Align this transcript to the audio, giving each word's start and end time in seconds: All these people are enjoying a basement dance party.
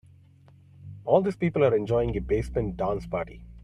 All 1.05 1.21
these 1.21 1.35
people 1.35 1.63
are 1.63 1.75
enjoying 1.75 2.17
a 2.17 2.21
basement 2.21 2.75
dance 2.75 3.05
party. 3.05 3.45